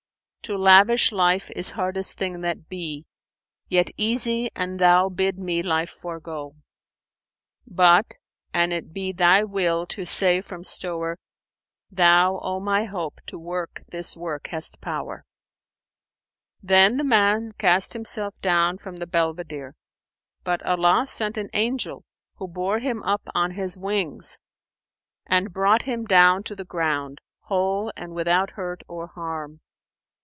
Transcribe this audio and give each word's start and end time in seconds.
To 0.45 0.57
lavish 0.57 1.13
life 1.13 1.49
is 1.51 1.71
hardest 1.71 2.17
thing 2.17 2.41
that 2.41 2.67
be, 2.67 3.05
* 3.37 3.69
Yet 3.69 3.89
easy 3.95 4.49
an 4.53 4.75
Thou 4.77 5.07
bid 5.07 5.37
me 5.39 5.63
life 5.63 5.89
forego; 5.91 6.57
But, 7.65 8.15
an 8.53 8.73
it 8.73 8.91
be 8.91 9.13
Thy 9.13 9.45
will 9.45 9.85
to 9.85 10.05
save 10.05 10.43
from 10.45 10.63
stowre, 10.65 11.15
* 11.57 11.91
Thou, 11.99 12.37
O 12.43 12.59
my 12.59 12.83
Hope, 12.83 13.21
to 13.27 13.39
work 13.39 13.83
this 13.87 14.17
work 14.17 14.47
hast 14.47 14.81
power!'" 14.81 15.23
Then 16.61 16.97
the 16.97 17.05
man 17.05 17.53
cast 17.53 17.93
himself 17.93 18.33
down 18.41 18.77
from 18.77 18.97
the 18.97 19.07
belvedere; 19.07 19.75
but 20.43 20.61
Allah 20.65 21.07
sent 21.07 21.37
an 21.37 21.49
angel 21.53 22.03
who 22.35 22.47
bore 22.49 22.79
him 22.79 23.01
up 23.03 23.21
on 23.33 23.51
his 23.51 23.77
wings 23.77 24.37
and 25.25 25.53
brought 25.53 25.83
him 25.83 26.03
down 26.03 26.43
to 26.43 26.57
the 26.57 26.65
ground, 26.65 27.21
whole 27.43 27.93
and 27.95 28.13
without 28.13 28.49
hurt 28.51 28.81
or 28.89 29.07
harm. 29.07 29.61